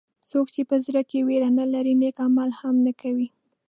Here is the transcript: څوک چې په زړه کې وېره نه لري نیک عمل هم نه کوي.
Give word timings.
څوک 0.29 0.47
چې 0.55 0.61
په 0.69 0.75
زړه 0.85 1.01
کې 1.09 1.19
وېره 1.27 1.49
نه 1.59 1.65
لري 1.73 1.93
نیک 2.01 2.17
عمل 2.25 2.49
هم 2.59 2.75
نه 2.85 2.91
کوي. 3.01 3.27